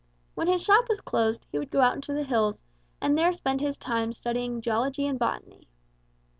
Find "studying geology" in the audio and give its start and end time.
4.13-5.05